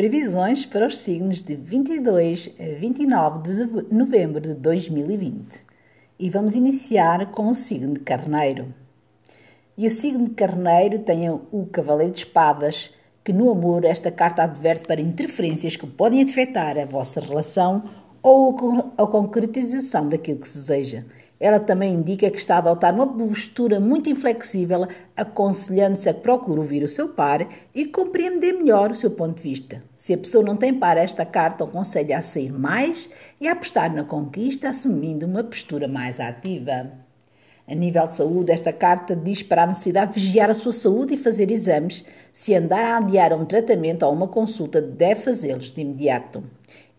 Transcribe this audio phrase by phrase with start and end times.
[0.00, 5.62] Previsões para os signos de 22 a 29 de novembro de 2020.
[6.18, 8.74] E vamos iniciar com o signo de Carneiro.
[9.76, 12.90] E o signo de Carneiro tem o Cavaleiro de Espadas,
[13.22, 17.84] que no amor esta carta adverte para interferências que podem afetar a vossa relação
[18.22, 18.56] ou
[18.96, 21.04] a concretização daquilo que se deseja.
[21.40, 24.86] Ela também indica que está a adotar uma postura muito inflexível,
[25.16, 29.42] aconselhando-se a que procure ouvir o seu par e compreender melhor o seu ponto de
[29.42, 29.82] vista.
[29.96, 33.08] Se a pessoa não tem par, esta carta aconselha a sair mais
[33.40, 36.92] e a apostar na conquista, assumindo uma postura mais ativa.
[37.66, 41.14] A nível de saúde, esta carta diz para a necessidade de vigiar a sua saúde
[41.14, 42.04] e fazer exames.
[42.34, 46.44] Se andar a adiar um tratamento ou uma consulta, deve fazê-los de imediato.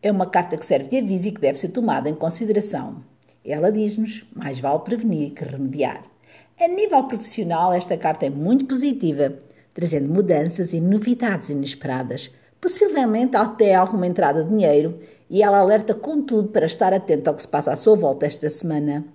[0.01, 3.10] É uma carta que serve de aviso e que deve ser tomada em consideração.
[3.43, 6.03] Ela diz-nos: mais vale prevenir que remediar.
[6.59, 9.33] A nível profissional, esta carta é muito positiva,
[9.73, 16.49] trazendo mudanças e novidades inesperadas, possivelmente até alguma entrada de dinheiro, e ela alerta, contudo,
[16.49, 19.05] para estar atento ao que se passa à sua volta esta semana.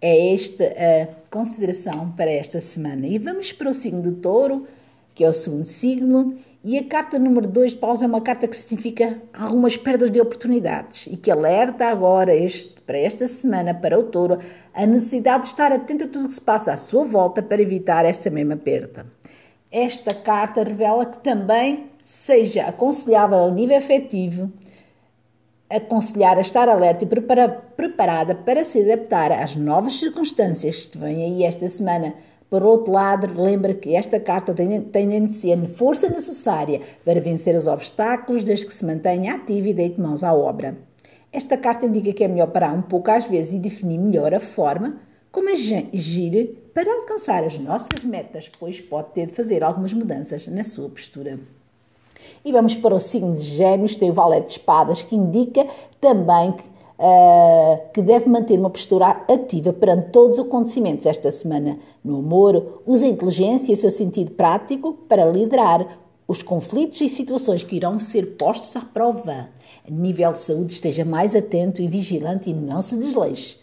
[0.00, 3.06] É esta a consideração para esta semana.
[3.06, 4.66] E vamos para o signo do touro,
[5.14, 8.48] que é o segundo signo, e a carta número 2 de Paus é uma carta
[8.48, 13.98] que significa algumas perdas de oportunidades e que alerta agora este, para esta semana, para
[13.98, 14.38] o touro,
[14.72, 17.62] a necessidade de estar atento a tudo o que se passa à sua volta para
[17.62, 19.06] evitar esta mesma perda.
[19.70, 24.52] Esta carta revela que também seja aconselhável ao nível efetivo
[25.68, 31.24] aconselhar a estar alerta e prepara, preparada para se adaptar às novas circunstâncias que vêm
[31.24, 32.14] aí esta semana
[32.54, 37.20] por outro lado, lembra que esta carta tem, tem de ser a força necessária para
[37.20, 40.76] vencer os obstáculos, desde que se mantenha ativa e deite mãos à obra.
[41.34, 44.38] Esta carta indica que é melhor parar um pouco às vezes e definir melhor a
[44.38, 45.00] forma
[45.32, 50.62] como agir para alcançar as nossas metas, pois pode ter de fazer algumas mudanças na
[50.62, 51.40] sua postura.
[52.44, 55.66] E vamos para o signo de Gêmeos, tem o Valete de Espadas, que indica
[56.00, 56.62] também que
[56.98, 61.78] uh, que deve manter uma postura ativa perante todos os acontecimentos esta semana.
[62.02, 67.08] No amor, use a inteligência e o seu sentido prático para liderar os conflitos e
[67.08, 69.48] situações que irão ser postos à prova.
[69.86, 73.58] A nível de saúde, esteja mais atento e vigilante e não se desleixe.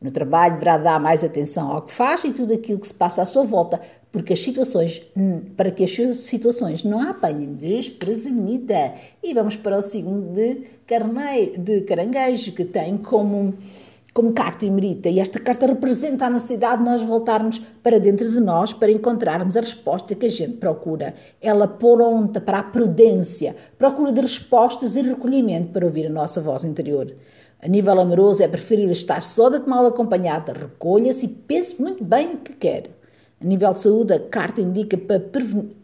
[0.00, 3.22] No trabalho, deverá dar mais atenção ao que faz e tudo aquilo que se passa
[3.22, 3.80] à sua volta,
[4.12, 5.02] porque as situações,
[5.56, 8.94] para que as situações não a apanhem desprevenida.
[9.22, 13.54] E vamos para o signo de, carneiro, de caranguejo, que tem como,
[14.16, 15.10] como carta emerita.
[15.10, 19.58] E esta carta representa a necessidade de nós voltarmos para dentro de nós para encontrarmos
[19.58, 21.14] a resposta que a gente procura.
[21.38, 26.64] Ela pronta para a prudência, procura de respostas e recolhimento para ouvir a nossa voz
[26.64, 27.14] interior.
[27.62, 30.54] A nível amoroso, é preferível estar só do que mal acompanhada.
[30.54, 32.84] Recolha-se e pense muito bem o que quer.
[33.38, 35.20] A nível de saúde, a carta indica para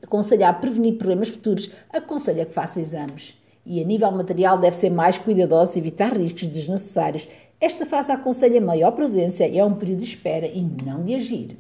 [0.03, 3.35] aconselhar a prevenir problemas futuros, aconselha que faça exames.
[3.65, 7.29] E a nível material, deve ser mais cuidadoso e evitar riscos desnecessários.
[7.63, 11.57] Esta fase aconselha maior prudência e é um período de espera e não de agir.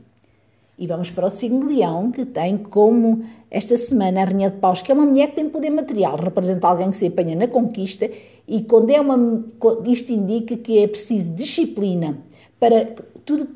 [0.76, 4.82] E vamos para o signo Leão, que tem como esta semana a Rainha de Paus,
[4.82, 8.10] que é uma mulher que tem poder material, representa alguém que se empenha na conquista
[8.48, 9.44] e quando é uma.
[9.86, 12.18] Isto indica que é preciso disciplina
[12.58, 12.84] para
[13.24, 13.46] tudo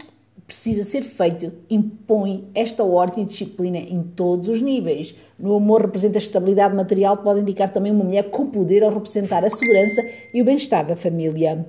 [0.47, 5.17] precisa ser feito impõe esta ordem e disciplina em todos os níveis.
[5.37, 9.45] No amor representa a estabilidade material, pode indicar também uma mulher com poder ao representar
[9.45, 11.67] a segurança e o bem-estar da família.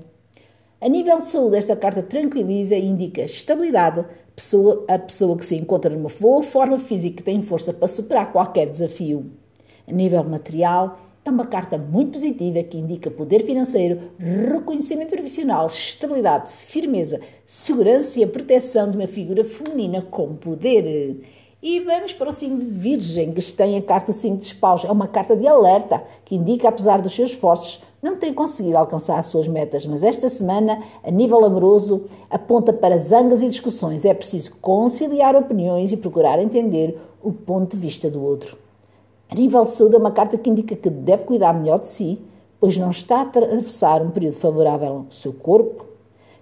[0.80, 4.06] A nível de saúde, esta carta tranquiliza e indica estabilidade,
[4.36, 8.70] pessoa, a pessoa que se encontra numa boa forma física tem força para superar qualquer
[8.70, 9.32] desafio.
[9.88, 16.52] A nível material, é uma carta muito positiva que indica poder financeiro, reconhecimento profissional, estabilidade,
[16.52, 21.22] firmeza, segurança e a proteção de uma figura feminina com poder.
[21.62, 24.86] E vamos para o signo de Virgem, que tem a carta do de Espaus.
[24.86, 29.20] É uma carta de alerta que indica, apesar dos seus esforços, não tem conseguido alcançar
[29.20, 34.06] as suas metas, mas esta semana, a nível amoroso, aponta para zangas e discussões.
[34.06, 38.58] É preciso conciliar opiniões e procurar entender o ponto de vista do outro.
[39.30, 42.22] A nível de saúde, é uma carta que indica que deve cuidar melhor de si,
[42.60, 45.86] pois não está a atravessar um período favorável ao seu corpo,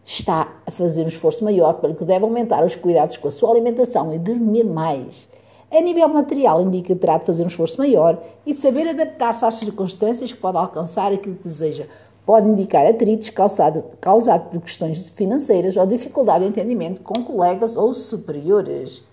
[0.06, 3.50] está a fazer um esforço maior, pelo que deve aumentar os cuidados com a sua
[3.50, 5.28] alimentação e dormir mais.
[5.72, 9.56] A nível material, indica que terá de fazer um esforço maior e saber adaptar-se às
[9.56, 11.86] circunstâncias que pode alcançar aquilo que deseja.
[12.26, 17.94] Pode indicar atritos causados causado por questões financeiras ou dificuldade de entendimento com colegas ou
[17.94, 19.04] superiores.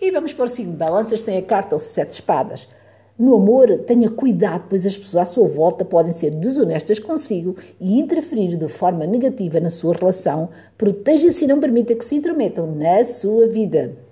[0.00, 2.68] E vamos para o signo de balanças, tem a carta os sete espadas.
[3.18, 7.98] No amor, tenha cuidado, pois as pessoas à sua volta podem ser desonestas consigo e
[7.98, 10.50] interferir de forma negativa na sua relação.
[10.76, 14.05] Proteja-se e não permita que se intrometam na sua vida.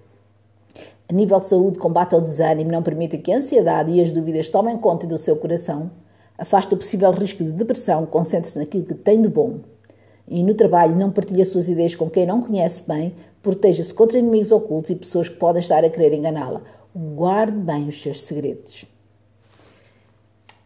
[1.08, 4.48] A nível de saúde, combate ao desânimo, não permita que a ansiedade e as dúvidas
[4.48, 5.90] tomem conta do seu coração.
[6.38, 9.60] Afasta o possível risco de depressão, concentre-se naquilo que tem de bom.
[10.26, 14.18] E no trabalho, não partilhe as suas ideias com quem não conhece bem, proteja-se contra
[14.18, 16.62] inimigos ocultos e pessoas que podem estar a querer enganá-la.
[16.94, 18.86] Guarde bem os seus segredos.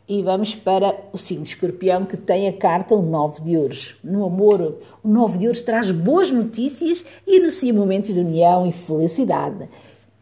[0.08, 3.96] E vamos para o signo de escorpião que tem a carta o Nove de Ouros.
[4.02, 8.72] No amor, o Nove de Ouros traz boas notícias e anuncia momentos de união e
[8.72, 9.66] felicidade.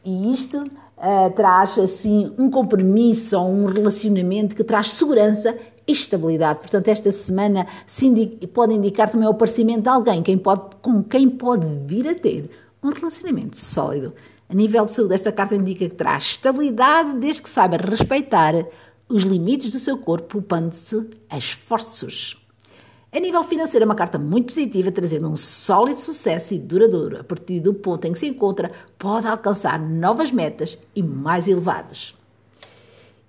[0.06, 6.60] E isto uh, traz assim um compromisso ou um relacionamento que traz segurança e estabilidade.
[6.60, 7.66] Portanto, esta semana
[8.00, 12.14] indica, pode indicar também o aparecimento de alguém quem pode, com quem pode vir a
[12.14, 12.48] ter
[12.80, 14.14] um relacionamento sólido.
[14.48, 18.54] A nível de saúde, esta carta indica que traz estabilidade desde que saiba respeitar
[19.08, 21.04] os limites do seu corpo, poupando-se
[21.36, 22.45] esforços.
[23.16, 27.18] A nível financeiro, é uma carta muito positiva, trazendo um sólido sucesso e duradouro.
[27.18, 32.14] A partir do ponto em que se encontra, pode alcançar novas metas e mais elevadas.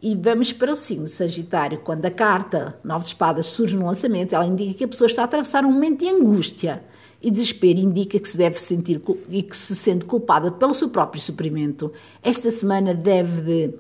[0.01, 1.80] E vamos para o signo de Sagitário.
[1.80, 5.22] Quando a carta Nove de Espadas surge no lançamento, ela indica que a pessoa está
[5.22, 6.83] a atravessar um momento de angústia
[7.22, 11.22] e desespero indica que se deve sentir e que se sente culpada pelo seu próprio
[11.22, 11.94] sofrimento.
[12.22, 13.74] Esta semana deve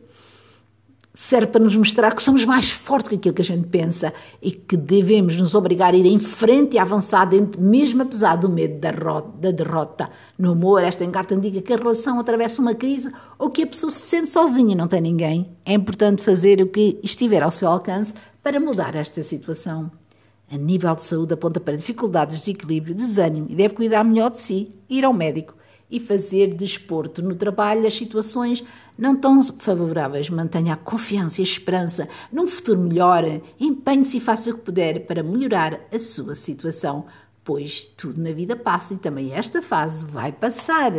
[1.17, 4.51] serve para nos mostrar que somos mais fortes que aquilo que a gente pensa e
[4.51, 8.79] que devemos nos obrigar a ir em frente e avançar dentro, mesmo apesar do medo
[8.79, 10.11] da derrota.
[10.37, 13.89] No amor, esta encarta indica que a relação atravessa uma crise ou que a pessoa
[13.89, 15.49] se sente sozinha e não tem ninguém.
[15.65, 18.13] É importante fazer o que estiver ao seu alcance
[18.43, 19.89] para mudar esta situação.
[20.51, 24.69] A nível de saúde, aponta para dificuldades, desequilíbrio, desânimo e deve cuidar melhor de si,
[24.87, 25.55] ir ao médico
[25.89, 27.21] e fazer desporto.
[27.21, 28.63] No trabalho, as situações
[28.97, 30.29] não tão favoráveis.
[30.29, 33.23] Mantenha a confiança e a esperança num futuro melhor.
[33.59, 37.05] Empenhe-se e faça o que puder para melhorar a sua situação,
[37.43, 40.91] pois tudo na vida passa e também esta fase vai passar.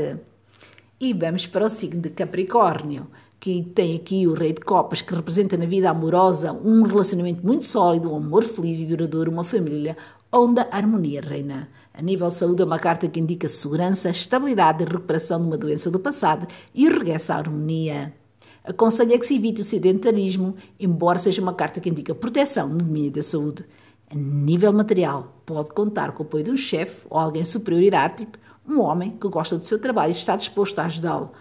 [1.01, 3.07] E vamos para o signo de Capricórnio,
[3.39, 7.65] que tem aqui o Rei de Copas, que representa na vida amorosa um relacionamento muito
[7.65, 9.97] sólido, um amor feliz e duradouro, uma família
[10.33, 11.69] onde a harmonia reina.
[11.93, 15.57] A nível de saúde, é uma carta que indica segurança, estabilidade e recuperação de uma
[15.57, 18.15] doença do passado e o regresso à harmonia.
[18.63, 23.11] Aconselha que se evite o sedentarismo, embora seja uma carta que indica proteção no domínio
[23.11, 23.65] da saúde.
[24.11, 28.39] A nível material, pode contar com o apoio de um chefe ou alguém superior hierárquico,
[28.69, 31.33] um homem que gosta do seu trabalho e está disposto a ajudá-lo.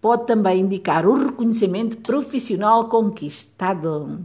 [0.00, 4.20] Pode também indicar o reconhecimento profissional conquistado.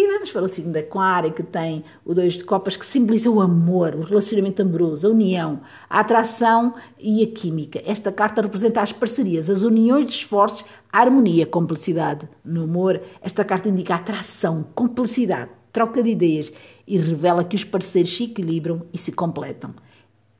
[0.00, 3.28] E vamos para o signo da Aquário, que tem o dois de copas, que simboliza
[3.28, 5.60] o amor, o relacionamento amoroso, a união,
[5.90, 7.82] a atração e a química.
[7.84, 12.28] Esta carta representa as parcerias, as uniões de esforços, a harmonia, a complicidade.
[12.44, 16.52] No amor, esta carta indica atração, complicidade, troca de ideias
[16.86, 19.74] e revela que os parceiros se equilibram e se completam.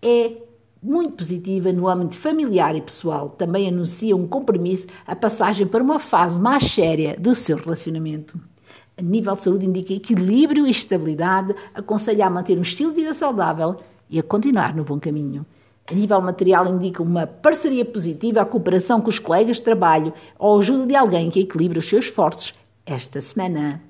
[0.01, 0.37] É
[0.81, 3.31] muito positiva no âmbito familiar e pessoal.
[3.31, 8.41] Também anuncia um compromisso, a passagem para uma fase mais séria do seu relacionamento
[8.99, 13.15] a nível de saúde indica equilíbrio e estabilidade, aconselha a manter um estilo de vida
[13.15, 13.77] saudável
[14.11, 15.47] e a continuar no bom caminho.
[15.91, 20.59] A nível material indica uma parceria positiva, a cooperação com os colegas de trabalho ou
[20.59, 22.53] ajuda de alguém que equilibre os seus esforços
[22.85, 23.81] esta semana.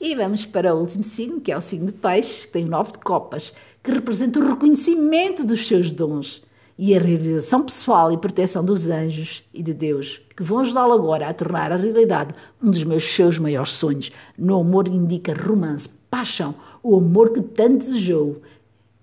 [0.00, 2.68] E vamos para o último signo, que é o signo de peixe, que tem o
[2.68, 3.52] nove de copas,
[3.82, 6.42] que representa o reconhecimento dos seus dons
[6.78, 11.28] e a realização pessoal e proteção dos anjos e de Deus, que vão ajudá-lo agora
[11.28, 14.12] a tornar a realidade um dos meus seus maiores sonhos.
[14.36, 18.42] No amor indica romance, paixão, o amor que tanto desejou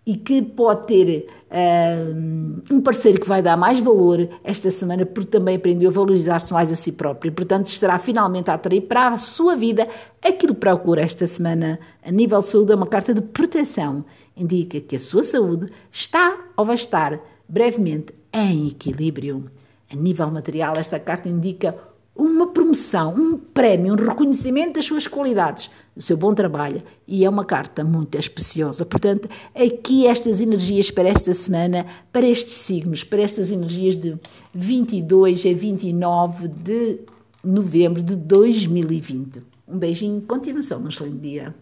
[0.06, 5.32] e que pode ter uh, um parceiro que vai dar mais valor esta semana, porque
[5.32, 7.30] também aprendeu a valorizar-se mais a si próprio.
[7.30, 9.88] E, portanto, estará finalmente a atrair para a sua vida
[10.22, 11.80] aquilo que procura esta semana.
[12.06, 14.04] A nível de saúde, é uma carta de proteção.
[14.36, 19.50] Indica que a sua saúde está ou vai estar brevemente em equilíbrio.
[19.92, 21.76] A nível material, esta carta indica
[22.16, 27.30] uma promoção, um prémio, um reconhecimento das suas qualidades, do seu bom trabalho e é
[27.30, 28.86] uma carta muito especiosa.
[28.86, 34.18] Portanto, aqui estas energias para esta semana, para estes signos, para estas energias de
[34.54, 37.00] 22 a 29 de
[37.44, 39.42] novembro de 2020.
[39.68, 41.56] Um beijinho, continuação num excelente dia.